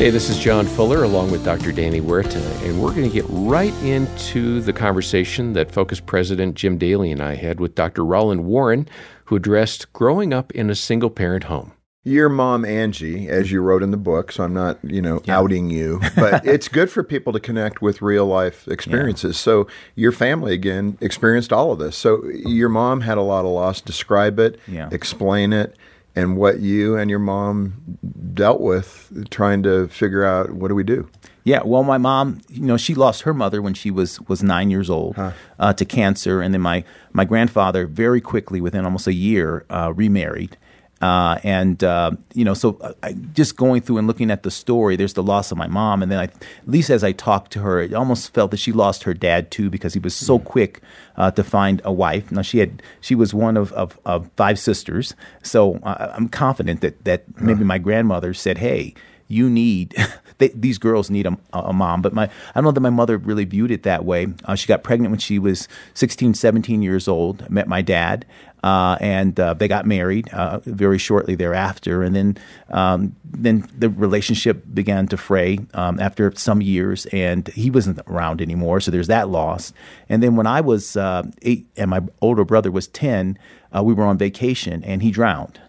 Hey, 0.00 0.08
this 0.08 0.30
is 0.30 0.38
John 0.38 0.64
Fuller 0.64 1.04
along 1.04 1.30
with 1.30 1.44
Dr. 1.44 1.72
Danny 1.72 2.00
Huerta, 2.00 2.40
and 2.64 2.80
we're 2.82 2.94
going 2.94 3.06
to 3.06 3.14
get 3.14 3.26
right 3.28 3.74
into 3.82 4.62
the 4.62 4.72
conversation 4.72 5.52
that 5.52 5.70
Focus 5.70 6.00
President 6.00 6.54
Jim 6.54 6.78
Daly 6.78 7.12
and 7.12 7.20
I 7.20 7.34
had 7.34 7.60
with 7.60 7.74
Dr. 7.74 8.02
Roland 8.02 8.46
Warren, 8.46 8.88
who 9.26 9.36
addressed 9.36 9.92
growing 9.92 10.32
up 10.32 10.52
in 10.52 10.70
a 10.70 10.74
single 10.74 11.10
parent 11.10 11.44
home. 11.44 11.72
Your 12.02 12.30
mom, 12.30 12.64
Angie, 12.64 13.28
as 13.28 13.52
you 13.52 13.60
wrote 13.60 13.82
in 13.82 13.90
the 13.90 13.98
book, 13.98 14.32
so 14.32 14.42
I'm 14.42 14.54
not, 14.54 14.78
you 14.82 15.02
know, 15.02 15.20
yeah. 15.26 15.36
outing 15.36 15.68
you, 15.68 16.00
but 16.16 16.46
it's 16.46 16.68
good 16.68 16.88
for 16.88 17.04
people 17.04 17.34
to 17.34 17.38
connect 17.38 17.82
with 17.82 18.00
real 18.00 18.24
life 18.24 18.66
experiences. 18.68 19.36
Yeah. 19.36 19.42
So 19.42 19.66
your 19.96 20.12
family, 20.12 20.54
again, 20.54 20.96
experienced 21.02 21.52
all 21.52 21.72
of 21.72 21.78
this. 21.78 21.94
So 21.94 22.26
your 22.26 22.70
mom 22.70 23.02
had 23.02 23.18
a 23.18 23.22
lot 23.22 23.44
of 23.44 23.50
loss. 23.50 23.82
Describe 23.82 24.38
it, 24.38 24.58
yeah. 24.66 24.88
explain 24.90 25.52
it, 25.52 25.76
and 26.20 26.36
what 26.36 26.60
you 26.60 26.96
and 26.96 27.10
your 27.10 27.18
mom 27.18 27.98
dealt 28.34 28.60
with 28.60 29.26
trying 29.30 29.62
to 29.62 29.88
figure 29.88 30.24
out 30.24 30.50
what 30.50 30.68
do 30.68 30.74
we 30.74 30.84
do. 30.84 31.08
Yeah, 31.44 31.62
well, 31.64 31.82
my 31.82 31.96
mom, 31.96 32.42
you 32.48 32.62
know, 32.62 32.76
she 32.76 32.94
lost 32.94 33.22
her 33.22 33.32
mother 33.32 33.62
when 33.62 33.72
she 33.72 33.90
was 33.90 34.20
was 34.22 34.42
nine 34.42 34.70
years 34.70 34.90
old 34.90 35.16
huh. 35.16 35.32
uh, 35.58 35.72
to 35.72 35.84
cancer, 35.84 36.42
and 36.42 36.52
then 36.52 36.60
my 36.60 36.84
my 37.12 37.24
grandfather 37.24 37.86
very 37.86 38.20
quickly, 38.20 38.60
within 38.60 38.84
almost 38.84 39.06
a 39.06 39.14
year, 39.14 39.64
uh, 39.70 39.92
remarried. 39.96 40.56
Uh, 41.00 41.38
and 41.44 41.82
uh, 41.82 42.10
you 42.34 42.44
know, 42.44 42.52
so 42.52 42.76
uh, 42.82 42.92
I, 43.02 43.12
just 43.12 43.56
going 43.56 43.80
through 43.80 43.98
and 43.98 44.06
looking 44.06 44.30
at 44.30 44.42
the 44.42 44.50
story, 44.50 44.96
there's 44.96 45.14
the 45.14 45.22
loss 45.22 45.50
of 45.50 45.56
my 45.56 45.66
mom, 45.66 46.02
and 46.02 46.12
then 46.12 46.18
I, 46.18 46.24
at 46.24 46.34
least 46.66 46.90
as 46.90 47.02
I 47.02 47.12
talked 47.12 47.52
to 47.52 47.60
her, 47.60 47.80
it 47.80 47.94
almost 47.94 48.34
felt 48.34 48.50
that 48.50 48.58
she 48.58 48.70
lost 48.70 49.04
her 49.04 49.14
dad 49.14 49.50
too 49.50 49.70
because 49.70 49.94
he 49.94 50.00
was 50.00 50.14
so 50.14 50.38
mm. 50.38 50.44
quick 50.44 50.82
uh, 51.16 51.30
to 51.30 51.42
find 51.42 51.80
a 51.84 51.92
wife. 51.92 52.30
Now 52.30 52.42
she 52.42 52.58
had 52.58 52.82
she 53.00 53.14
was 53.14 53.32
one 53.32 53.56
of 53.56 53.72
of, 53.72 53.98
of 54.04 54.30
five 54.36 54.58
sisters, 54.58 55.14
so 55.42 55.76
uh, 55.82 56.12
I'm 56.14 56.28
confident 56.28 56.82
that 56.82 57.04
that 57.04 57.40
maybe 57.40 57.64
my 57.64 57.78
grandmother 57.78 58.34
said, 58.34 58.58
"Hey, 58.58 58.94
you 59.30 59.48
need 59.48 59.94
they, 60.38 60.48
these 60.48 60.76
girls 60.76 61.08
need 61.08 61.26
a, 61.26 61.38
a, 61.52 61.72
mom. 61.72 62.02
But 62.02 62.12
my 62.12 62.24
i 62.24 62.30
don't 62.56 62.64
know 62.64 62.72
that 62.72 62.80
my 62.80 62.90
mother 62.90 63.16
really 63.16 63.44
viewed 63.44 63.70
it 63.70 63.84
that 63.84 64.04
way. 64.04 64.26
Uh, 64.44 64.56
she 64.56 64.66
got 64.66 64.82
pregnant 64.82 65.12
when 65.12 65.20
she 65.20 65.38
was 65.38 65.68
16 65.94 66.34
17 66.34 66.82
years 66.82 67.08
old 67.08 67.48
met 67.48 67.68
my 67.68 67.80
dad 67.80 68.26
uh, 68.62 68.96
and 69.00 69.38
uh, 69.38 69.54
they 69.54 69.68
got 69.68 69.86
married 69.86 70.28
uh, 70.32 70.60
very 70.64 70.98
shortly 70.98 71.34
thereafter. 71.34 72.02
And 72.02 72.14
then, 72.14 72.38
um, 72.68 73.16
then 73.24 73.68
the 73.76 73.88
relationship 73.88 74.64
began 74.72 75.06
to 75.08 75.16
fray 75.16 75.58
um, 75.74 75.98
after 76.00 76.32
some 76.36 76.60
years, 76.60 77.06
and 77.06 77.48
he 77.48 77.70
wasn't 77.70 78.00
around 78.06 78.40
anymore. 78.40 78.80
So 78.80 78.90
there's 78.90 79.08
that 79.08 79.28
loss. 79.28 79.72
And 80.08 80.22
then 80.22 80.36
when 80.36 80.46
I 80.46 80.60
was 80.60 80.96
uh, 80.96 81.22
eight 81.42 81.66
and 81.76 81.90
my 81.90 82.02
older 82.20 82.44
brother 82.44 82.70
was 82.70 82.88
ten, 82.88 83.38
uh, 83.74 83.82
we 83.82 83.94
were 83.94 84.04
on 84.04 84.18
vacation, 84.18 84.84
and 84.84 85.02
he 85.02 85.10
drowned. 85.10 85.60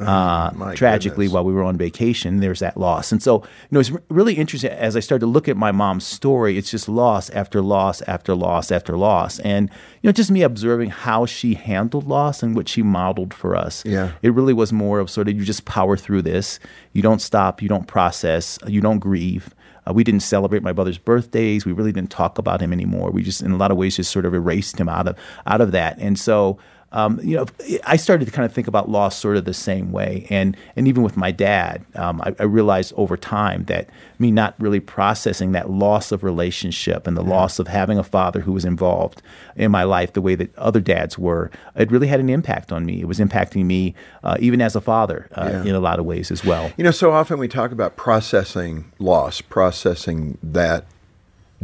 Oh, 0.00 0.04
uh, 0.04 0.74
tragically 0.74 1.26
goodness. 1.26 1.32
while 1.34 1.44
we 1.44 1.52
were 1.52 1.62
on 1.64 1.76
vacation. 1.76 2.40
There's 2.40 2.60
that 2.60 2.76
loss, 2.76 3.12
and 3.12 3.22
so 3.22 3.42
you 3.42 3.68
know 3.72 3.80
it's 3.80 3.92
really 4.08 4.34
interesting 4.34 4.70
as 4.70 4.96
I 4.96 5.00
started 5.00 5.20
to 5.20 5.30
look 5.30 5.48
at 5.48 5.56
my 5.56 5.72
mom's 5.72 6.06
story. 6.06 6.56
It's 6.58 6.70
just 6.70 6.88
loss 6.88 7.30
after 7.30 7.60
loss 7.60 8.02
after 8.02 8.34
loss 8.34 8.70
after 8.70 8.96
loss, 8.96 9.38
and 9.40 9.70
you 10.02 10.08
know 10.08 10.12
just 10.12 10.30
me 10.30 10.42
observing 10.42 10.90
how 10.90 11.26
she 11.26 11.54
handled 11.54 12.06
loss 12.06 12.42
and 12.42 12.54
what 12.54 12.68
she 12.68 12.82
modeled 12.82 13.34
for 13.34 13.56
us. 13.56 13.84
Yeah, 13.84 14.12
it 14.22 14.32
really 14.34 14.54
was 14.54 14.72
more 14.72 15.00
of 15.00 15.10
sort 15.10 15.28
of 15.28 15.36
you 15.36 15.44
just 15.44 15.64
power 15.64 15.96
through 15.96 16.22
this. 16.22 16.60
You 16.92 17.02
don't 17.02 17.20
stop. 17.20 17.62
You 17.62 17.68
don't 17.68 17.86
process. 17.86 18.58
You 18.66 18.80
don't 18.80 18.98
grieve. 18.98 19.54
Uh, 19.88 19.92
we 19.92 20.04
didn't 20.04 20.20
celebrate 20.20 20.62
my 20.62 20.72
brother's 20.72 20.98
birthdays. 20.98 21.64
We 21.64 21.72
really 21.72 21.92
didn't 21.92 22.10
talk 22.10 22.38
about 22.38 22.60
him 22.60 22.72
anymore. 22.72 23.10
We 23.10 23.22
just, 23.22 23.42
in 23.42 23.52
a 23.52 23.56
lot 23.56 23.70
of 23.70 23.76
ways, 23.76 23.96
just 23.96 24.10
sort 24.10 24.26
of 24.26 24.34
erased 24.34 24.78
him 24.78 24.88
out 24.88 25.08
of 25.08 25.16
out 25.46 25.60
of 25.60 25.72
that. 25.72 25.98
And 25.98 26.18
so, 26.18 26.58
um, 26.92 27.20
you 27.22 27.36
know, 27.36 27.44
I 27.84 27.96
started 27.96 28.24
to 28.24 28.30
kind 28.30 28.46
of 28.46 28.52
think 28.52 28.66
about 28.66 28.88
loss 28.88 29.18
sort 29.18 29.36
of 29.36 29.44
the 29.44 29.52
same 29.52 29.92
way, 29.92 30.26
and 30.30 30.56
and 30.74 30.88
even 30.88 31.02
with 31.02 31.18
my 31.18 31.30
dad, 31.30 31.84
um, 31.94 32.22
I, 32.22 32.34
I, 32.38 32.44
realized 32.44 32.94
over 32.96 33.14
time 33.14 33.64
that 33.64 33.90
me 34.18 34.30
not 34.30 34.54
really 34.58 34.80
processing 34.80 35.52
that 35.52 35.68
loss 35.68 36.12
of 36.12 36.24
relationship 36.24 37.06
and 37.06 37.14
the 37.14 37.22
yeah. 37.22 37.28
loss 37.28 37.58
of 37.58 37.68
having 37.68 37.98
a 37.98 38.02
father 38.02 38.40
who 38.40 38.52
was 38.52 38.64
involved 38.64 39.20
in 39.54 39.70
my 39.70 39.82
life 39.82 40.14
the 40.14 40.22
way 40.22 40.34
that 40.34 40.56
other 40.56 40.80
dads 40.80 41.18
were, 41.18 41.50
it 41.76 41.90
really 41.90 42.06
had 42.06 42.20
an 42.20 42.30
impact 42.30 42.72
on 42.72 42.86
me. 42.86 43.02
It 43.02 43.06
was 43.06 43.18
impacting 43.18 43.66
me 43.66 43.94
uh, 44.24 44.38
even 44.40 44.62
as 44.62 44.74
a 44.74 44.80
father 44.80 45.28
uh, 45.32 45.48
yeah. 45.52 45.64
in 45.64 45.74
a 45.74 45.80
lot 45.80 45.98
of 45.98 46.06
ways 46.06 46.30
as 46.30 46.42
well. 46.42 46.72
You 46.78 46.84
know, 46.84 46.90
so 46.90 47.12
often 47.12 47.38
we 47.38 47.48
talk 47.48 47.70
about 47.70 47.96
processing 47.96 48.90
loss, 48.98 49.42
processing 49.42 50.38
that 50.42 50.86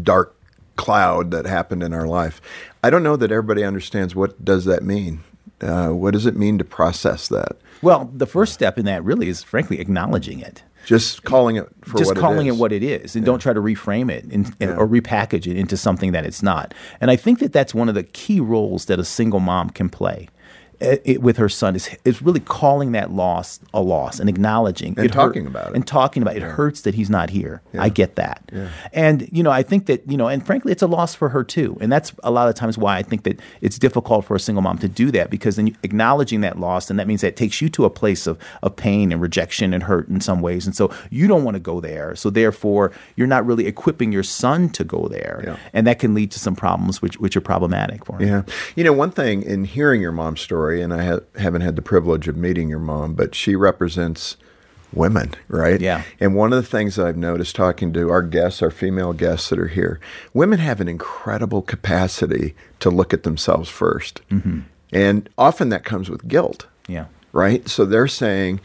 dark 0.02 0.36
cloud 0.76 1.30
that 1.30 1.46
happened 1.46 1.82
in 1.82 1.92
our 1.92 2.06
life. 2.06 2.40
I 2.84 2.90
don't 2.90 3.02
know 3.02 3.16
that 3.16 3.32
everybody 3.32 3.64
understands 3.64 4.14
what 4.14 4.44
does 4.44 4.66
that 4.66 4.82
mean. 4.82 5.24
Uh, 5.62 5.88
what 5.88 6.10
does 6.10 6.26
it 6.26 6.36
mean 6.36 6.58
to 6.58 6.64
process 6.64 7.28
that? 7.28 7.56
Well, 7.80 8.10
the 8.12 8.26
first 8.26 8.52
step 8.52 8.76
in 8.76 8.84
that 8.84 9.02
really 9.02 9.28
is, 9.28 9.42
frankly, 9.42 9.80
acknowledging 9.80 10.40
it. 10.40 10.62
Just 10.84 11.24
calling 11.24 11.56
it 11.56 11.66
for 11.80 11.96
just 11.96 12.10
what 12.10 12.18
calling 12.18 12.46
it, 12.46 12.50
it 12.50 12.56
what 12.56 12.72
it 12.72 12.82
is, 12.82 13.16
and 13.16 13.24
yeah. 13.24 13.32
don't 13.32 13.38
try 13.38 13.54
to 13.54 13.60
reframe 13.60 14.12
it 14.12 14.30
in, 14.30 14.54
yeah. 14.60 14.76
or 14.76 14.86
repackage 14.86 15.46
it 15.46 15.56
into 15.56 15.78
something 15.78 16.12
that 16.12 16.26
it's 16.26 16.42
not. 16.42 16.74
And 17.00 17.10
I 17.10 17.16
think 17.16 17.38
that 17.38 17.54
that's 17.54 17.74
one 17.74 17.88
of 17.88 17.94
the 17.94 18.02
key 18.02 18.38
roles 18.38 18.84
that 18.84 18.98
a 18.98 19.04
single 19.04 19.40
mom 19.40 19.70
can 19.70 19.88
play 19.88 20.28
Eh, 20.80 20.96
it, 21.04 21.22
with 21.22 21.36
her 21.36 21.48
son 21.48 21.76
is 21.76 21.88
is 22.04 22.20
really 22.20 22.40
calling 22.40 22.92
that 22.92 23.12
loss 23.12 23.60
a 23.72 23.80
loss 23.80 24.18
and 24.18 24.28
acknowledging 24.28 24.98
and 24.98 25.12
talking 25.12 25.44
hurt, 25.44 25.50
about 25.50 25.68
it 25.70 25.74
and 25.76 25.86
talking 25.86 26.22
about 26.22 26.34
it. 26.34 26.40
Yeah. 26.40 26.48
It 26.48 26.52
hurts 26.52 26.80
that 26.80 26.94
he's 26.94 27.08
not 27.08 27.30
here. 27.30 27.62
Yeah. 27.72 27.82
I 27.82 27.88
get 27.88 28.16
that, 28.16 28.50
yeah. 28.52 28.70
and 28.92 29.28
you 29.30 29.42
know 29.42 29.50
I 29.50 29.62
think 29.62 29.86
that 29.86 30.10
you 30.10 30.16
know, 30.16 30.26
and 30.26 30.44
frankly, 30.44 30.72
it's 30.72 30.82
a 30.82 30.88
loss 30.88 31.14
for 31.14 31.28
her 31.28 31.44
too. 31.44 31.76
And 31.80 31.92
that's 31.92 32.12
a 32.24 32.30
lot 32.30 32.48
of 32.48 32.56
times 32.56 32.76
why 32.76 32.96
I 32.96 33.02
think 33.02 33.22
that 33.22 33.38
it's 33.60 33.78
difficult 33.78 34.24
for 34.24 34.34
a 34.34 34.40
single 34.40 34.62
mom 34.62 34.78
to 34.78 34.88
do 34.88 35.12
that 35.12 35.30
because 35.30 35.56
then 35.56 35.76
acknowledging 35.84 36.40
that 36.40 36.58
loss, 36.58 36.90
and 36.90 36.98
that 36.98 37.06
means 37.06 37.20
that 37.20 37.28
it 37.28 37.36
takes 37.36 37.60
you 37.60 37.68
to 37.70 37.84
a 37.84 37.90
place 37.90 38.26
of 38.26 38.36
of 38.62 38.74
pain 38.74 39.12
and 39.12 39.20
rejection 39.20 39.72
and 39.72 39.84
hurt 39.84 40.08
in 40.08 40.20
some 40.20 40.40
ways, 40.40 40.66
and 40.66 40.74
so 40.74 40.92
you 41.10 41.28
don't 41.28 41.44
want 41.44 41.54
to 41.54 41.60
go 41.60 41.80
there. 41.80 42.16
So 42.16 42.30
therefore, 42.30 42.90
you're 43.14 43.28
not 43.28 43.46
really 43.46 43.66
equipping 43.66 44.10
your 44.10 44.24
son 44.24 44.70
to 44.70 44.82
go 44.82 45.06
there, 45.06 45.56
and 45.72 45.86
that 45.86 46.00
can 46.00 46.14
lead 46.14 46.32
to 46.32 46.40
some 46.40 46.56
problems 46.56 47.00
which 47.00 47.18
which 47.18 47.36
are 47.36 47.42
problematic 47.42 48.04
for 48.04 48.18
him. 48.18 48.28
Yeah, 48.28 48.54
you 48.74 48.82
know, 48.82 48.92
one 48.92 49.12
thing 49.12 49.42
in 49.42 49.64
hearing 49.64 50.00
your 50.00 50.12
mom's 50.12 50.40
story 50.40 50.63
story, 50.64 50.82
and 50.82 50.94
I 50.94 51.04
ha- 51.04 51.20
haven't 51.36 51.60
had 51.60 51.76
the 51.76 51.82
privilege 51.82 52.28
of 52.28 52.36
meeting 52.36 52.68
your 52.68 52.78
mom, 52.78 53.14
but 53.14 53.34
she 53.34 53.54
represents 53.54 54.36
women, 54.92 55.34
right? 55.48 55.80
Yeah. 55.80 56.04
And 56.20 56.34
one 56.34 56.52
of 56.52 56.62
the 56.62 56.68
things 56.68 56.98
I've 56.98 57.16
noticed 57.16 57.56
talking 57.56 57.92
to 57.92 58.10
our 58.10 58.22
guests, 58.22 58.62
our 58.62 58.70
female 58.70 59.12
guests 59.12 59.50
that 59.50 59.58
are 59.58 59.68
here, 59.68 60.00
women 60.32 60.60
have 60.60 60.80
an 60.80 60.88
incredible 60.88 61.62
capacity 61.62 62.54
to 62.80 62.90
look 62.90 63.12
at 63.12 63.24
themselves 63.24 63.68
1st 63.70 64.20
mm-hmm. 64.30 64.60
And 64.92 65.28
often 65.36 65.70
that 65.70 65.84
comes 65.84 66.08
with 66.08 66.28
guilt. 66.28 66.66
Yeah. 66.86 67.06
Right? 67.32 67.68
So 67.68 67.84
they're 67.84 68.06
saying, 68.06 68.60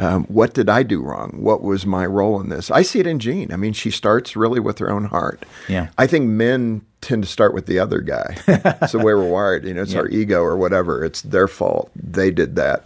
um, 0.00 0.24
what 0.24 0.54
did 0.54 0.68
I 0.68 0.82
do 0.82 1.02
wrong? 1.02 1.36
What 1.40 1.62
was 1.62 1.84
my 1.84 2.06
role 2.06 2.40
in 2.40 2.48
this? 2.48 2.70
I 2.70 2.82
see 2.82 3.00
it 3.00 3.06
in 3.06 3.18
Jean. 3.18 3.52
I 3.52 3.56
mean, 3.56 3.72
she 3.72 3.90
starts 3.90 4.34
really 4.34 4.60
with 4.60 4.78
her 4.78 4.90
own 4.90 5.04
heart. 5.04 5.44
Yeah. 5.68 5.88
I 5.98 6.06
think 6.06 6.26
men 6.26 6.82
tend 7.00 7.22
to 7.22 7.28
start 7.28 7.54
with 7.54 7.66
the 7.66 7.78
other 7.78 8.00
guy. 8.00 8.36
it's 8.46 8.92
the 8.92 8.98
way 8.98 9.14
we're 9.14 9.28
wired. 9.28 9.64
You 9.64 9.74
know, 9.74 9.82
it's 9.82 9.92
yeah. 9.92 10.00
our 10.00 10.08
ego 10.08 10.42
or 10.42 10.56
whatever. 10.56 11.04
It's 11.04 11.22
their 11.22 11.48
fault. 11.48 11.90
They 11.94 12.30
did 12.30 12.56
that. 12.56 12.84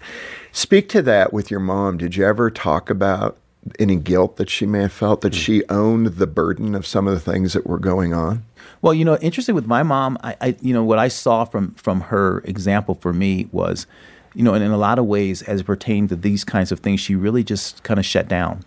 Speak 0.52 0.88
to 0.90 1.02
that 1.02 1.32
with 1.32 1.50
your 1.50 1.60
mom. 1.60 1.98
Did 1.98 2.16
you 2.16 2.24
ever 2.24 2.50
talk 2.50 2.90
about 2.90 3.36
any 3.78 3.96
guilt 3.96 4.36
that 4.36 4.50
she 4.50 4.66
may 4.66 4.82
have 4.82 4.92
felt 4.92 5.20
that 5.22 5.32
mm. 5.32 5.36
she 5.36 5.64
owned 5.68 6.06
the 6.06 6.26
burden 6.26 6.74
of 6.74 6.86
some 6.86 7.06
of 7.06 7.14
the 7.14 7.20
things 7.20 7.52
that 7.54 7.66
were 7.66 7.78
going 7.78 8.12
on? 8.12 8.44
Well, 8.82 8.94
you 8.94 9.04
know, 9.04 9.16
interesting 9.18 9.54
with 9.54 9.66
my 9.66 9.82
mom, 9.82 10.18
I, 10.22 10.36
I 10.40 10.56
you 10.60 10.74
know, 10.74 10.84
what 10.84 10.98
I 10.98 11.08
saw 11.08 11.44
from 11.44 11.72
from 11.72 12.02
her 12.02 12.40
example 12.40 12.94
for 12.96 13.12
me 13.12 13.48
was, 13.50 13.86
you 14.34 14.42
know, 14.42 14.54
and 14.54 14.64
in 14.64 14.70
a 14.70 14.76
lot 14.76 14.98
of 14.98 15.06
ways, 15.06 15.42
as 15.42 15.60
it 15.60 15.64
pertained 15.64 16.08
to 16.10 16.16
these 16.16 16.44
kinds 16.44 16.72
of 16.72 16.80
things, 16.80 17.00
she 17.00 17.14
really 17.14 17.44
just 17.44 17.82
kind 17.82 17.98
of 17.98 18.04
shut 18.06 18.28
down. 18.28 18.64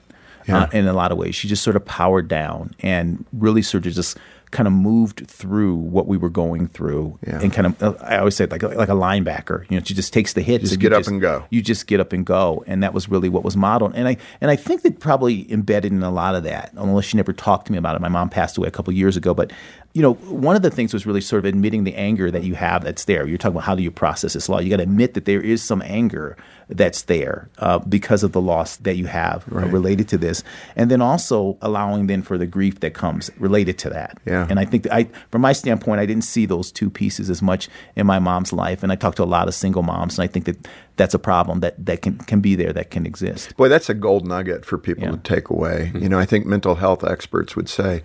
Yeah. 0.48 0.64
Uh, 0.64 0.70
in 0.72 0.88
a 0.88 0.94
lot 0.94 1.12
of 1.12 1.18
ways, 1.18 1.36
she 1.36 1.50
just 1.50 1.62
sort 1.62 1.76
of 1.76 1.84
powered 1.84 2.30
down 2.30 2.74
and 2.80 3.26
really 3.34 3.62
sort 3.62 3.86
of 3.86 3.92
just 3.92 4.18
kind 4.52 4.66
of 4.66 4.74
moved 4.74 5.28
through 5.28 5.76
what 5.76 6.08
we 6.08 6.16
were 6.16 6.30
going 6.30 6.68
through 6.68 7.20
yeah. 7.28 7.40
and 7.42 7.52
kind 7.52 7.68
of 7.68 7.84
uh, 7.84 7.94
I 8.02 8.18
always 8.20 8.36
say 8.36 8.46
like 8.46 8.64
like 8.64 8.88
a 8.88 8.94
linebacker 8.94 9.70
you 9.70 9.78
know 9.78 9.84
she 9.84 9.94
just 9.94 10.14
takes 10.14 10.34
the 10.34 10.42
hits 10.42 10.70
just 10.70 10.80
get 10.80 10.94
up 10.94 11.00
just, 11.00 11.10
and 11.10 11.20
go 11.20 11.46
you 11.50 11.62
just 11.62 11.86
get 11.86 12.00
up 12.00 12.14
and 12.14 12.26
go 12.26 12.64
and 12.66 12.82
that 12.82 12.94
was 12.94 13.10
really 13.10 13.28
what 13.28 13.44
was 13.44 13.58
modeled 13.58 13.94
and 13.94 14.08
I 14.08 14.16
and 14.40 14.50
I 14.50 14.56
think 14.56 14.84
that 14.84 15.00
probably 15.00 15.52
embedded 15.52 15.92
in 15.92 16.02
a 16.02 16.12
lot 16.12 16.34
of 16.34 16.44
that 16.44 16.72
unless 16.78 17.06
she 17.06 17.18
never 17.18 17.34
talked 17.34 17.66
to 17.66 17.74
me 17.74 17.78
about 17.78 17.96
it 17.96 18.02
my 18.02 18.08
mom 18.08 18.30
passed 18.30 18.58
away 18.58 18.70
a 18.70 18.72
couple 18.72 18.94
years 18.94 19.18
ago 19.18 19.34
but 19.34 19.52
you 19.98 20.04
know, 20.04 20.14
one 20.14 20.56
of 20.56 20.62
the 20.62 20.70
things 20.70 20.94
was 20.94 21.08
really 21.08 21.22
sort 21.22 21.40
of 21.40 21.46
admitting 21.46 21.84
the 21.84 21.96
anger 21.96 22.30
that 22.30 22.44
you 22.44 22.54
have 22.54 22.84
that's 22.84 23.06
there. 23.06 23.26
You're 23.26 23.40
talking 23.40 23.56
about 23.56 23.64
how 23.64 23.74
do 23.74 23.82
you 23.82 23.90
process 23.90 24.34
this 24.34 24.48
law. 24.48 24.60
You 24.60 24.70
got 24.70 24.78
to 24.78 24.84
admit 24.84 25.16
that 25.16 25.26
there 25.26 25.42
is 25.42 25.64
some 25.64 25.82
anger 25.82 26.38
that's 26.70 27.02
there 27.04 27.50
uh, 27.58 27.80
because 27.80 28.22
of 28.22 28.32
the 28.32 28.40
loss 28.40 28.78
that 28.78 28.96
you 28.96 29.08
have 29.08 29.52
uh, 29.52 29.56
right. 29.56 29.66
uh, 29.66 29.70
related 29.70 30.08
to 30.10 30.18
this, 30.20 30.44
and 30.76 30.92
then 30.92 31.02
also 31.02 31.58
allowing 31.64 32.06
then 32.06 32.22
for 32.22 32.38
the 32.38 32.46
grief 32.46 32.80
that 32.82 32.94
comes 32.94 33.32
related 33.40 33.80
to 33.80 33.90
that. 33.90 34.20
Yeah. 34.24 34.46
And 34.48 34.60
I 34.60 34.66
think 34.66 34.84
that 34.84 34.94
I, 34.94 35.06
from 35.32 35.42
my 35.42 35.54
standpoint, 35.54 36.00
I 36.00 36.06
didn't 36.06 36.26
see 36.26 36.46
those 36.46 36.72
two 36.72 36.92
pieces 36.92 37.32
as 37.32 37.42
much 37.42 37.68
in 37.96 38.06
my 38.06 38.20
mom's 38.20 38.54
life, 38.54 38.84
and 38.84 38.92
I 38.92 38.96
talked 38.96 39.18
to 39.18 39.24
a 39.24 39.26
lot 39.26 39.48
of 39.48 39.56
single 39.56 39.82
moms, 39.82 40.20
and 40.20 40.26
I 40.26 40.32
think 40.32 40.46
that 40.46 40.68
that's 40.98 41.16
a 41.16 41.20
problem 41.20 41.62
that, 41.62 41.84
that 41.84 42.04
can, 42.04 42.20
can 42.20 42.40
be 42.40 42.54
there, 42.54 42.72
that 42.74 42.92
can 42.92 43.08
exist. 43.08 43.58
Boy, 43.58 43.68
that's 43.68 43.90
a 43.90 43.96
gold 43.96 44.28
nugget 44.28 44.64
for 44.64 44.78
people 44.78 45.06
yeah. 45.06 45.12
to 45.12 45.18
take 45.18 45.50
away. 45.50 45.90
Mm-hmm. 45.92 46.04
You 46.04 46.10
know, 46.10 46.20
I 46.20 46.26
think 46.26 46.46
mental 46.46 46.76
health 46.76 47.04
experts 47.04 47.56
would 47.56 47.70
say 47.70 48.04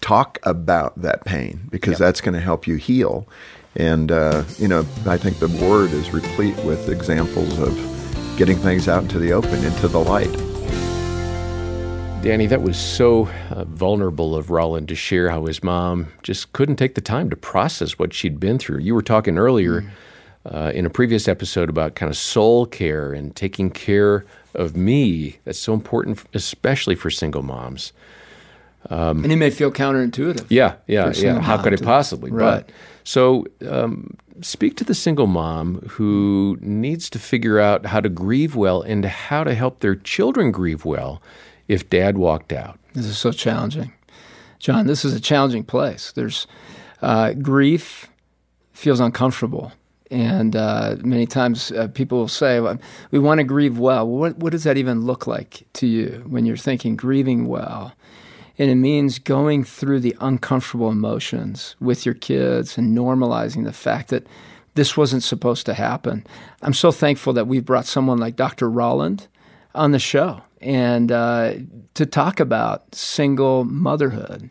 talk 0.00 0.38
about 0.42 1.00
that 1.00 1.24
pain 1.24 1.68
because 1.70 1.92
yep. 1.92 1.98
that's 1.98 2.20
going 2.20 2.34
to 2.34 2.40
help 2.40 2.66
you 2.66 2.76
heal. 2.76 3.26
And, 3.76 4.10
uh, 4.10 4.44
you 4.58 4.68
know, 4.68 4.86
I 5.06 5.18
think 5.18 5.38
the 5.38 5.48
word 5.48 5.92
is 5.92 6.10
replete 6.10 6.56
with 6.64 6.88
examples 6.88 7.58
of 7.58 7.74
getting 8.36 8.56
things 8.56 8.88
out 8.88 9.02
into 9.02 9.18
the 9.18 9.32
open, 9.32 9.64
into 9.64 9.88
the 9.88 9.98
light. 10.00 10.32
Danny, 12.22 12.46
that 12.46 12.62
was 12.62 12.76
so 12.76 13.28
uh, 13.50 13.64
vulnerable 13.64 14.34
of 14.34 14.50
Roland 14.50 14.88
to 14.88 14.94
share 14.94 15.30
how 15.30 15.44
his 15.44 15.62
mom 15.62 16.08
just 16.22 16.52
couldn't 16.52 16.76
take 16.76 16.94
the 16.94 17.00
time 17.00 17.30
to 17.30 17.36
process 17.36 17.98
what 17.98 18.12
she'd 18.12 18.40
been 18.40 18.58
through. 18.58 18.78
You 18.78 18.94
were 18.94 19.02
talking 19.02 19.38
earlier 19.38 19.82
mm. 19.82 19.90
uh, 20.44 20.72
in 20.72 20.86
a 20.86 20.90
previous 20.90 21.28
episode 21.28 21.68
about 21.68 21.94
kind 21.94 22.10
of 22.10 22.16
soul 22.16 22.66
care 22.66 23.12
and 23.12 23.36
taking 23.36 23.70
care 23.70 24.24
of 24.54 24.76
me. 24.76 25.38
That's 25.44 25.58
so 25.58 25.72
important, 25.72 26.24
especially 26.34 26.96
for 26.96 27.10
single 27.10 27.42
moms. 27.42 27.92
Um, 28.90 29.24
and 29.24 29.32
it 29.32 29.36
may 29.36 29.50
feel 29.50 29.70
counterintuitive. 29.70 30.46
Yeah, 30.48 30.76
yeah, 30.86 31.12
yeah. 31.14 31.40
How 31.40 31.60
could 31.60 31.72
it 31.72 31.82
possibly? 31.82 32.30
Right. 32.30 32.66
But 32.66 32.72
so, 33.04 33.46
um, 33.68 34.16
speak 34.42 34.76
to 34.76 34.84
the 34.84 34.94
single 34.94 35.26
mom 35.26 35.80
who 35.90 36.58
needs 36.60 37.10
to 37.10 37.18
figure 37.18 37.58
out 37.58 37.86
how 37.86 38.00
to 38.00 38.08
grieve 38.08 38.54
well 38.54 38.82
and 38.82 39.04
how 39.04 39.44
to 39.44 39.54
help 39.54 39.80
their 39.80 39.94
children 39.94 40.50
grieve 40.52 40.84
well 40.84 41.22
if 41.68 41.88
dad 41.88 42.18
walked 42.18 42.52
out? 42.52 42.78
This 42.94 43.06
is 43.06 43.18
so 43.18 43.32
challenging. 43.32 43.92
John, 44.58 44.86
this 44.86 45.04
is 45.04 45.14
a 45.14 45.20
challenging 45.20 45.64
place. 45.64 46.12
There's 46.12 46.46
uh, 47.02 47.32
grief 47.34 48.08
feels 48.72 49.00
uncomfortable. 49.00 49.72
And 50.10 50.54
uh, 50.54 50.96
many 51.00 51.26
times 51.26 51.72
uh, 51.72 51.88
people 51.88 52.18
will 52.18 52.28
say, 52.28 52.60
well, 52.60 52.78
We 53.10 53.18
want 53.18 53.38
to 53.38 53.44
grieve 53.44 53.78
well. 53.78 54.06
What, 54.06 54.38
what 54.38 54.52
does 54.52 54.64
that 54.64 54.76
even 54.76 55.04
look 55.04 55.26
like 55.26 55.66
to 55.74 55.86
you 55.86 56.24
when 56.28 56.46
you're 56.46 56.56
thinking 56.56 56.96
grieving 56.96 57.48
well? 57.48 57.92
And 58.58 58.70
it 58.70 58.76
means 58.76 59.18
going 59.18 59.64
through 59.64 60.00
the 60.00 60.16
uncomfortable 60.20 60.90
emotions 60.90 61.76
with 61.78 62.06
your 62.06 62.14
kids 62.14 62.78
and 62.78 62.96
normalizing 62.96 63.64
the 63.64 63.72
fact 63.72 64.08
that 64.08 64.26
this 64.74 64.96
wasn't 64.96 65.22
supposed 65.22 65.66
to 65.66 65.74
happen. 65.74 66.26
I'm 66.62 66.74
so 66.74 66.92
thankful 66.92 67.32
that 67.34 67.46
we've 67.46 67.64
brought 67.64 67.86
someone 67.86 68.18
like 68.18 68.36
Dr. 68.36 68.70
Roland 68.70 69.26
on 69.74 69.92
the 69.92 69.98
show 69.98 70.42
and 70.60 71.12
uh, 71.12 71.54
to 71.94 72.06
talk 72.06 72.40
about 72.40 72.94
single 72.94 73.64
motherhood 73.64 74.50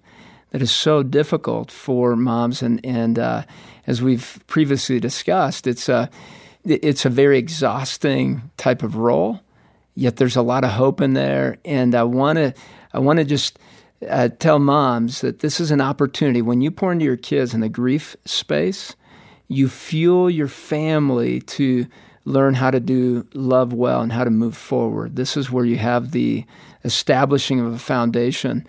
that 0.51 0.61
is 0.61 0.71
so 0.71 1.03
difficult 1.03 1.71
for 1.71 2.15
moms. 2.15 2.61
And, 2.61 2.83
and 2.85 3.19
uh, 3.19 3.43
as 3.87 4.01
we've 4.01 4.41
previously 4.47 4.99
discussed, 4.99 5.67
it's 5.67 5.89
a, 5.89 6.09
it's 6.63 7.05
a 7.05 7.09
very 7.09 7.37
exhausting 7.37 8.49
type 8.57 8.81
of 8.81 8.95
role, 8.95 9.41
yet 9.93 10.15
there's 10.15 10.35
a 10.35 10.41
lot 10.41 10.63
of 10.63 10.71
hope 10.71 11.01
in 11.01 11.13
there. 11.13 11.57
And 11.65 11.93
I 11.93 12.03
want 12.03 12.37
to 12.37 12.53
I 12.93 12.99
want 12.99 13.19
to 13.19 13.25
just 13.25 13.59
uh, 14.09 14.29
tell 14.29 14.59
moms 14.59 15.21
that 15.21 15.39
this 15.39 15.59
is 15.59 15.71
an 15.71 15.81
opportunity. 15.81 16.41
When 16.41 16.61
you 16.61 16.71
pour 16.71 16.91
into 16.91 17.05
your 17.05 17.17
kids 17.17 17.53
in 17.53 17.61
the 17.61 17.69
grief 17.69 18.15
space, 18.25 18.95
you 19.47 19.69
fuel 19.69 20.29
your 20.29 20.47
family 20.47 21.41
to 21.41 21.87
learn 22.25 22.55
how 22.55 22.71
to 22.71 22.79
do 22.79 23.27
love 23.33 23.73
well 23.73 24.01
and 24.01 24.11
how 24.11 24.23
to 24.23 24.31
move 24.31 24.57
forward. 24.57 25.15
This 25.15 25.37
is 25.37 25.51
where 25.51 25.65
you 25.65 25.77
have 25.77 26.11
the 26.11 26.45
establishing 26.83 27.59
of 27.59 27.73
a 27.73 27.79
foundation. 27.79 28.65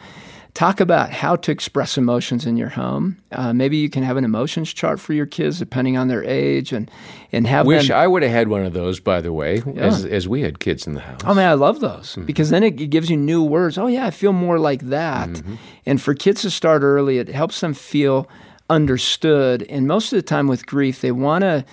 Talk 0.57 0.81
about 0.81 1.11
how 1.11 1.37
to 1.37 1.53
express 1.53 1.99
emotions 1.99 2.47
in 2.47 2.57
your 2.57 2.71
home. 2.71 3.19
Uh, 3.31 3.53
maybe 3.53 3.77
you 3.77 3.91
can 3.91 4.03
have 4.03 4.17
an 4.17 4.25
emotions 4.25 4.73
chart 4.73 4.99
for 4.99 5.13
your 5.13 5.27
kids, 5.27 5.59
depending 5.59 5.99
on 5.99 6.09
their 6.09 6.25
age, 6.25 6.73
and 6.73 6.91
and 7.31 7.47
have. 7.47 7.67
Wish 7.67 7.89
them, 7.89 7.99
I 7.99 8.07
would 8.07 8.23
have 8.23 8.33
had 8.33 8.49
one 8.49 8.65
of 8.65 8.73
those, 8.73 8.99
by 8.99 9.21
the 9.21 9.35
way, 9.35 9.57
yeah. 9.67 9.83
as 9.83 10.07
as 10.07 10.27
we 10.27 10.41
had 10.41 10.59
kids 10.59 10.87
in 10.87 10.95
the 10.95 11.03
house. 11.03 11.21
Oh 11.27 11.35
man, 11.35 11.51
I 11.51 11.53
love 11.53 11.81
those 11.81 12.13
mm-hmm. 12.13 12.25
because 12.25 12.49
then 12.49 12.63
it, 12.63 12.81
it, 12.81 12.87
gives 12.87 13.11
you 13.11 13.19
new 13.19 13.43
words. 13.43 13.77
Oh 13.77 13.87
yeah, 13.87 14.07
I 14.07 14.11
feel 14.11 14.33
more 14.33 14.59
like 14.59 14.81
that. 14.85 15.29
Mm-hmm. 15.29 15.57
And 15.85 16.01
for 16.01 16.15
kids 16.15 16.41
to 16.41 16.51
start 16.51 16.81
early, 16.81 17.19
it 17.19 17.29
helps 17.29 17.61
them 17.61 17.75
feel 17.75 18.27
understood. 18.71 19.63
And 19.65 19.87
most 19.87 20.11
of 20.11 20.17
the 20.17 20.23
time 20.23 20.47
with 20.47 20.65
grief, 20.65 21.03
they 21.03 21.13
want 21.13 21.43
to 21.43 21.67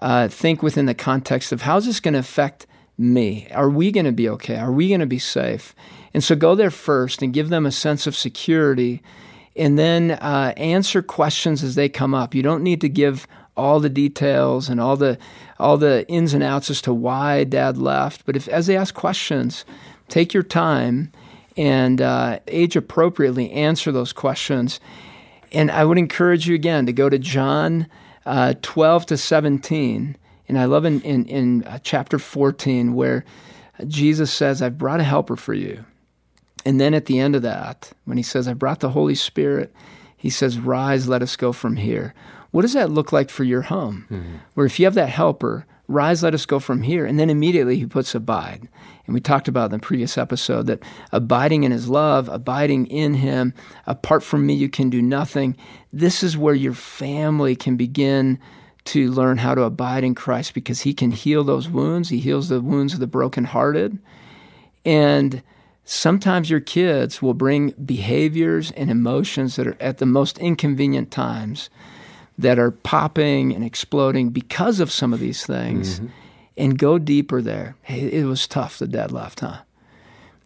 uh, 0.00 0.28
think 0.28 0.62
within 0.62 0.86
the 0.86 0.94
context 0.94 1.52
of 1.52 1.60
how's 1.60 1.84
this 1.84 2.00
going 2.00 2.14
to 2.14 2.20
affect 2.20 2.66
me? 3.00 3.48
Are 3.52 3.70
we 3.70 3.90
going 3.90 4.06
to 4.06 4.12
be 4.12 4.28
okay? 4.28 4.56
Are 4.56 4.72
we 4.72 4.88
going 4.88 5.00
to 5.00 5.06
be 5.06 5.18
safe? 5.18 5.74
And 6.12 6.22
so 6.22 6.36
go 6.36 6.54
there 6.54 6.70
first 6.70 7.22
and 7.22 7.32
give 7.32 7.48
them 7.48 7.66
a 7.66 7.72
sense 7.72 8.06
of 8.06 8.16
security 8.16 9.02
and 9.56 9.78
then 9.78 10.12
uh, 10.12 10.52
answer 10.56 11.02
questions 11.02 11.62
as 11.62 11.74
they 11.74 11.88
come 11.88 12.14
up. 12.14 12.34
You 12.34 12.42
don't 12.42 12.62
need 12.62 12.80
to 12.82 12.88
give 12.88 13.26
all 13.56 13.80
the 13.80 13.90
details 13.90 14.68
and 14.68 14.80
all 14.80 14.96
the 14.96 15.18
all 15.58 15.76
the 15.76 16.08
ins 16.08 16.32
and 16.32 16.42
outs 16.42 16.70
as 16.70 16.80
to 16.82 16.94
why 16.94 17.44
dad 17.44 17.76
left. 17.76 18.24
But 18.24 18.36
if 18.36 18.48
as 18.48 18.66
they 18.66 18.76
ask 18.76 18.94
questions, 18.94 19.64
take 20.08 20.32
your 20.32 20.42
time 20.42 21.12
and 21.56 22.00
uh, 22.00 22.38
age 22.48 22.76
appropriately 22.76 23.50
answer 23.50 23.92
those 23.92 24.12
questions. 24.12 24.80
And 25.52 25.70
I 25.70 25.84
would 25.84 25.98
encourage 25.98 26.46
you 26.46 26.54
again 26.54 26.86
to 26.86 26.92
go 26.92 27.08
to 27.08 27.18
John 27.18 27.86
uh, 28.24 28.54
12 28.62 29.06
to 29.06 29.16
17. 29.16 30.16
And 30.50 30.58
I 30.58 30.64
love 30.64 30.84
in, 30.84 31.00
in, 31.02 31.26
in 31.26 31.62
uh, 31.62 31.78
chapter 31.80 32.18
14 32.18 32.94
where 32.94 33.24
Jesus 33.86 34.32
says, 34.32 34.60
I've 34.60 34.78
brought 34.78 34.98
a 34.98 35.04
helper 35.04 35.36
for 35.36 35.54
you. 35.54 35.84
And 36.64 36.80
then 36.80 36.92
at 36.92 37.06
the 37.06 37.20
end 37.20 37.36
of 37.36 37.42
that, 37.42 37.92
when 38.04 38.16
he 38.16 38.24
says, 38.24 38.48
I 38.48 38.54
brought 38.54 38.80
the 38.80 38.90
Holy 38.90 39.14
Spirit, 39.14 39.72
he 40.16 40.28
says, 40.28 40.58
Rise, 40.58 41.06
let 41.06 41.22
us 41.22 41.36
go 41.36 41.52
from 41.52 41.76
here. 41.76 42.14
What 42.50 42.62
does 42.62 42.72
that 42.72 42.90
look 42.90 43.12
like 43.12 43.30
for 43.30 43.44
your 43.44 43.62
home? 43.62 44.08
Mm-hmm. 44.10 44.36
Where 44.54 44.66
if 44.66 44.80
you 44.80 44.86
have 44.86 44.94
that 44.94 45.10
helper, 45.10 45.66
rise, 45.86 46.24
let 46.24 46.34
us 46.34 46.46
go 46.46 46.58
from 46.58 46.82
here. 46.82 47.06
And 47.06 47.16
then 47.16 47.30
immediately 47.30 47.76
he 47.76 47.86
puts 47.86 48.12
abide. 48.16 48.68
And 49.06 49.14
we 49.14 49.20
talked 49.20 49.46
about 49.46 49.66
in 49.66 49.78
the 49.78 49.86
previous 49.86 50.18
episode 50.18 50.66
that 50.66 50.82
abiding 51.12 51.62
in 51.62 51.70
his 51.70 51.88
love, 51.88 52.28
abiding 52.28 52.88
in 52.88 53.14
him, 53.14 53.54
apart 53.86 54.24
from 54.24 54.46
me, 54.46 54.54
you 54.54 54.68
can 54.68 54.90
do 54.90 55.00
nothing. 55.00 55.56
This 55.92 56.24
is 56.24 56.36
where 56.36 56.56
your 56.56 56.74
family 56.74 57.54
can 57.54 57.76
begin 57.76 58.40
to 58.84 59.10
learn 59.10 59.38
how 59.38 59.54
to 59.54 59.62
abide 59.62 60.04
in 60.04 60.14
Christ 60.14 60.54
because 60.54 60.80
he 60.80 60.94
can 60.94 61.10
heal 61.10 61.44
those 61.44 61.68
wounds. 61.68 62.08
He 62.08 62.18
heals 62.18 62.48
the 62.48 62.60
wounds 62.60 62.94
of 62.94 63.00
the 63.00 63.06
brokenhearted. 63.06 63.98
And 64.84 65.42
sometimes 65.84 66.50
your 66.50 66.60
kids 66.60 67.20
will 67.20 67.34
bring 67.34 67.70
behaviors 67.84 68.70
and 68.72 68.90
emotions 68.90 69.56
that 69.56 69.66
are 69.66 69.76
at 69.80 69.98
the 69.98 70.06
most 70.06 70.38
inconvenient 70.38 71.10
times 71.10 71.68
that 72.38 72.58
are 72.58 72.70
popping 72.70 73.54
and 73.54 73.62
exploding 73.64 74.30
because 74.30 74.80
of 74.80 74.90
some 74.90 75.12
of 75.12 75.20
these 75.20 75.44
things 75.44 76.00
mm-hmm. 76.00 76.08
and 76.56 76.78
go 76.78 76.98
deeper 76.98 77.42
there. 77.42 77.76
Hey, 77.82 78.00
it 78.00 78.24
was 78.24 78.46
tough, 78.46 78.78
the 78.78 78.88
dad 78.88 79.12
left, 79.12 79.40
huh? 79.40 79.58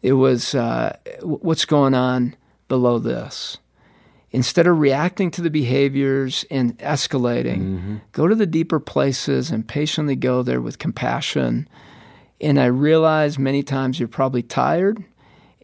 It 0.02 0.14
was 0.14 0.54
uh, 0.54 0.96
what's 1.22 1.64
going 1.64 1.94
on 1.94 2.34
below 2.68 2.98
this. 2.98 3.58
Instead 4.34 4.66
of 4.66 4.80
reacting 4.80 5.30
to 5.30 5.40
the 5.40 5.48
behaviors 5.48 6.44
and 6.50 6.76
escalating, 6.78 7.58
mm-hmm. 7.58 7.96
go 8.10 8.26
to 8.26 8.34
the 8.34 8.46
deeper 8.46 8.80
places 8.80 9.52
and 9.52 9.68
patiently 9.68 10.16
go 10.16 10.42
there 10.42 10.60
with 10.60 10.80
compassion. 10.80 11.68
And 12.40 12.58
I 12.58 12.64
realize 12.64 13.38
many 13.38 13.62
times 13.62 14.00
you're 14.00 14.08
probably 14.08 14.42
tired 14.42 15.04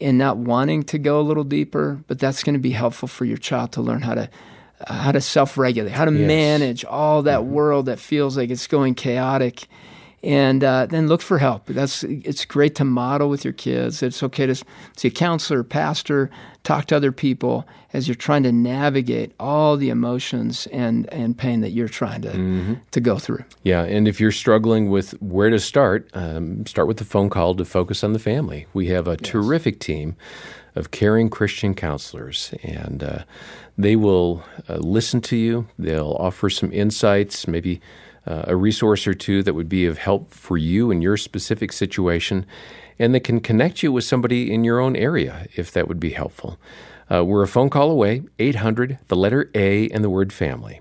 and 0.00 0.16
not 0.16 0.36
wanting 0.36 0.84
to 0.84 0.98
go 0.98 1.18
a 1.18 1.20
little 1.20 1.42
deeper, 1.42 2.00
but 2.06 2.20
that's 2.20 2.44
going 2.44 2.52
to 2.52 2.60
be 2.60 2.70
helpful 2.70 3.08
for 3.08 3.24
your 3.24 3.38
child 3.38 3.72
to 3.72 3.82
learn 3.82 4.02
how 4.02 4.14
to 4.14 4.30
how 4.86 5.10
to 5.10 5.20
self-regulate, 5.20 5.90
how 5.90 6.04
to 6.04 6.12
yes. 6.12 6.28
manage 6.28 6.84
all 6.84 7.22
that 7.24 7.40
mm-hmm. 7.40 7.50
world 7.50 7.86
that 7.86 7.98
feels 7.98 8.36
like 8.36 8.50
it's 8.50 8.68
going 8.68 8.94
chaotic, 8.94 9.66
and 10.22 10.62
uh, 10.62 10.86
then 10.86 11.08
look 11.08 11.22
for 11.22 11.38
help. 11.38 11.66
That's 11.66 12.04
it's 12.04 12.44
great 12.44 12.74
to 12.76 12.84
model 12.84 13.30
with 13.30 13.44
your 13.44 13.54
kids. 13.54 14.02
It's 14.02 14.22
okay 14.22 14.46
to 14.46 14.54
see 14.96 15.08
a 15.08 15.10
counselor, 15.10 15.62
pastor, 15.62 16.30
talk 16.62 16.86
to 16.86 16.96
other 16.96 17.12
people 17.12 17.66
as 17.92 18.06
you're 18.06 18.14
trying 18.14 18.42
to 18.42 18.52
navigate 18.52 19.32
all 19.40 19.76
the 19.76 19.88
emotions 19.88 20.66
and, 20.68 21.10
and 21.12 21.36
pain 21.36 21.60
that 21.62 21.70
you're 21.70 21.88
trying 21.88 22.22
to 22.22 22.28
mm-hmm. 22.28 22.74
to 22.90 23.00
go 23.00 23.18
through. 23.18 23.44
Yeah, 23.62 23.82
and 23.82 24.06
if 24.06 24.20
you're 24.20 24.32
struggling 24.32 24.90
with 24.90 25.12
where 25.22 25.50
to 25.50 25.58
start, 25.58 26.10
um, 26.12 26.66
start 26.66 26.86
with 26.86 26.98
the 26.98 27.04
phone 27.04 27.30
call 27.30 27.54
to 27.54 27.64
focus 27.64 28.04
on 28.04 28.12
the 28.12 28.18
family. 28.18 28.66
We 28.74 28.88
have 28.88 29.08
a 29.08 29.12
yes. 29.12 29.20
terrific 29.22 29.80
team 29.80 30.16
of 30.76 30.90
caring 30.90 31.30
Christian 31.30 31.74
counselors, 31.74 32.54
and 32.62 33.02
uh, 33.02 33.18
they 33.76 33.96
will 33.96 34.42
uh, 34.68 34.76
listen 34.76 35.20
to 35.22 35.36
you. 35.36 35.66
They'll 35.78 36.16
offer 36.20 36.50
some 36.50 36.70
insights, 36.72 37.48
maybe 37.48 37.80
uh, 38.26 38.44
a 38.46 38.56
resource 38.56 39.06
or 39.06 39.14
two 39.14 39.42
that 39.42 39.54
would 39.54 39.68
be 39.68 39.86
of 39.86 39.98
help 39.98 40.32
for 40.32 40.56
you 40.56 40.90
in 40.90 41.02
your 41.02 41.16
specific 41.16 41.72
situation, 41.72 42.46
and 42.98 43.14
they 43.14 43.20
can 43.20 43.40
connect 43.40 43.82
you 43.82 43.92
with 43.92 44.04
somebody 44.04 44.52
in 44.52 44.64
your 44.64 44.80
own 44.80 44.96
area 44.96 45.46
if 45.56 45.72
that 45.72 45.88
would 45.88 46.00
be 46.00 46.10
helpful. 46.10 46.58
Uh, 47.12 47.24
we're 47.24 47.42
a 47.42 47.48
phone 47.48 47.70
call 47.70 47.90
away, 47.90 48.22
800, 48.38 48.98
the 49.08 49.16
letter 49.16 49.50
A, 49.54 49.88
and 49.88 50.04
the 50.04 50.10
word 50.10 50.32
family. 50.32 50.80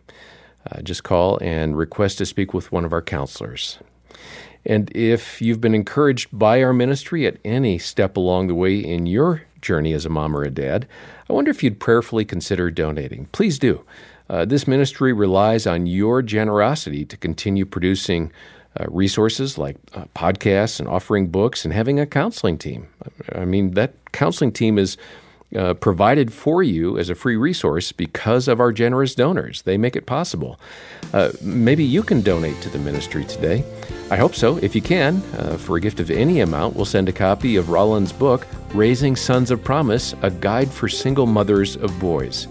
Uh, 0.69 0.81
just 0.81 1.03
call 1.03 1.39
and 1.41 1.77
request 1.77 2.17
to 2.19 2.25
speak 2.25 2.53
with 2.53 2.71
one 2.71 2.85
of 2.85 2.93
our 2.93 3.01
counselors. 3.01 3.79
And 4.65 4.91
if 4.95 5.41
you've 5.41 5.61
been 5.61 5.73
encouraged 5.73 6.27
by 6.31 6.61
our 6.61 6.73
ministry 6.73 7.25
at 7.25 7.37
any 7.45 7.79
step 7.79 8.17
along 8.17 8.47
the 8.47 8.55
way 8.55 8.77
in 8.77 9.05
your 9.05 9.43
journey 9.61 9.93
as 9.93 10.05
a 10.05 10.09
mom 10.09 10.35
or 10.35 10.43
a 10.43 10.51
dad, 10.51 10.87
I 11.29 11.33
wonder 11.33 11.49
if 11.49 11.63
you'd 11.63 11.79
prayerfully 11.79 12.25
consider 12.25 12.69
donating. 12.69 13.27
Please 13.31 13.57
do. 13.57 13.85
Uh, 14.29 14.45
this 14.45 14.67
ministry 14.67 15.11
relies 15.11 15.65
on 15.65 15.85
your 15.85 16.21
generosity 16.21 17.03
to 17.05 17.17
continue 17.17 17.65
producing 17.65 18.31
uh, 18.79 18.85
resources 18.89 19.57
like 19.57 19.77
uh, 19.93 20.05
podcasts 20.15 20.79
and 20.79 20.87
offering 20.87 21.27
books 21.27 21.65
and 21.65 21.73
having 21.73 21.99
a 21.99 22.05
counseling 22.05 22.57
team. 22.57 22.87
I 23.33 23.45
mean, 23.45 23.71
that 23.71 23.93
counseling 24.11 24.51
team 24.51 24.77
is 24.77 24.97
uh, 25.55 25.73
provided 25.73 26.31
for 26.31 26.61
you 26.61 26.97
as 26.97 27.09
a 27.09 27.15
free 27.15 27.35
resource 27.35 27.91
because 27.91 28.47
of 28.47 28.59
our 28.59 28.71
generous 28.71 29.15
donors. 29.15 29.63
They 29.63 29.77
make 29.77 29.95
it 29.95 30.05
possible. 30.05 30.59
Uh, 31.11 31.31
maybe 31.41 31.83
you 31.83 32.03
can 32.03 32.21
donate 32.21 32.61
to 32.61 32.69
the 32.69 32.77
ministry 32.77 33.25
today. 33.25 33.63
I 34.11 34.17
hope 34.17 34.35
so. 34.35 34.57
If 34.57 34.75
you 34.75 34.81
can, 34.81 35.23
uh, 35.37 35.57
for 35.57 35.77
a 35.77 35.81
gift 35.81 35.99
of 35.99 36.11
any 36.11 36.41
amount, 36.41 36.75
we'll 36.75 36.85
send 36.85 37.09
a 37.09 37.13
copy 37.13 37.55
of 37.55 37.69
Roland's 37.69 38.13
book, 38.13 38.45
Raising 38.73 39.15
Sons 39.15 39.49
of 39.49 39.63
Promise 39.63 40.13
A 40.21 40.29
Guide 40.29 40.69
for 40.69 40.87
Single 40.87 41.25
Mothers 41.25 41.75
of 41.77 41.99
Boys. 41.99 42.47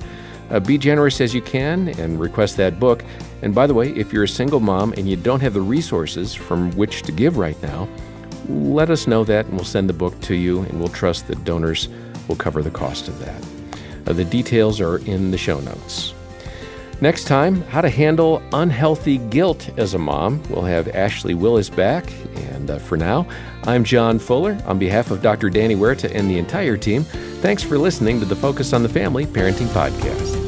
Uh, 0.50 0.60
be 0.60 0.78
generous 0.78 1.20
as 1.20 1.34
you 1.34 1.42
can 1.42 1.88
and 2.00 2.18
request 2.18 2.56
that 2.56 2.80
book. 2.80 3.04
And 3.42 3.54
by 3.54 3.66
the 3.66 3.74
way, 3.74 3.90
if 3.90 4.12
you're 4.12 4.24
a 4.24 4.28
single 4.28 4.60
mom 4.60 4.92
and 4.94 5.08
you 5.08 5.16
don't 5.16 5.40
have 5.40 5.54
the 5.54 5.60
resources 5.60 6.34
from 6.34 6.70
which 6.72 7.02
to 7.02 7.12
give 7.12 7.36
right 7.36 7.60
now, 7.62 7.88
let 8.48 8.90
us 8.90 9.06
know 9.06 9.24
that 9.24 9.46
and 9.46 9.54
we'll 9.54 9.64
send 9.64 9.88
the 9.88 9.94
book 9.94 10.18
to 10.22 10.34
you 10.34 10.60
and 10.62 10.78
we'll 10.78 10.88
trust 10.88 11.28
that 11.28 11.44
donors 11.44 11.88
will 12.28 12.36
cover 12.36 12.62
the 12.62 12.70
cost 12.70 13.08
of 13.08 13.18
that. 13.18 13.46
Uh, 14.06 14.12
the 14.14 14.24
details 14.24 14.80
are 14.80 14.98
in 14.98 15.30
the 15.30 15.38
show 15.38 15.60
notes. 15.60 16.14
Next 17.00 17.28
time, 17.28 17.62
how 17.62 17.80
to 17.80 17.88
handle 17.88 18.42
unhealthy 18.52 19.18
guilt 19.18 19.70
as 19.76 19.94
a 19.94 19.98
mom. 19.98 20.42
We'll 20.50 20.64
have 20.64 20.88
Ashley 20.88 21.34
Willis 21.34 21.70
back. 21.70 22.12
And 22.52 22.70
uh, 22.72 22.78
for 22.78 22.96
now, 22.96 23.28
I'm 23.64 23.84
John 23.84 24.18
Fuller. 24.18 24.58
On 24.66 24.80
behalf 24.80 25.12
of 25.12 25.22
Dr. 25.22 25.48
Danny 25.48 25.76
Huerta 25.76 26.12
and 26.12 26.28
the 26.28 26.38
entire 26.38 26.76
team, 26.76 27.04
thanks 27.40 27.62
for 27.62 27.78
listening 27.78 28.18
to 28.18 28.26
the 28.26 28.36
Focus 28.36 28.72
on 28.72 28.82
the 28.82 28.88
Family 28.88 29.26
Parenting 29.26 29.68
Podcast. 29.68 30.47